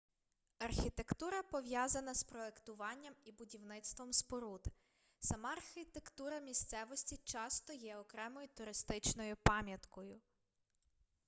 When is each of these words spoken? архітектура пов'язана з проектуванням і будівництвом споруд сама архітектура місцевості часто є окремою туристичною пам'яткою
архітектура 0.59 1.43
пов'язана 1.43 2.13
з 2.13 2.23
проектуванням 2.23 3.13
і 3.25 3.31
будівництвом 3.31 4.13
споруд 4.13 4.67
сама 5.19 5.49
архітектура 5.49 6.39
місцевості 6.39 7.19
часто 7.23 7.73
є 7.73 7.97
окремою 7.97 8.47
туристичною 8.47 9.35
пам'яткою 9.43 10.19